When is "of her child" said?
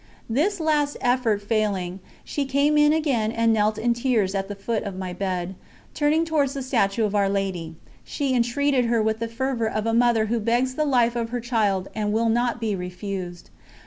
11.15-11.87